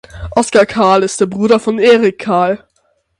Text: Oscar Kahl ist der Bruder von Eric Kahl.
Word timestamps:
Oscar 0.35 0.65
Kahl 0.65 1.03
ist 1.03 1.21
der 1.21 1.27
Bruder 1.27 1.59
von 1.59 1.77
Eric 1.77 2.17
Kahl. 2.17 2.65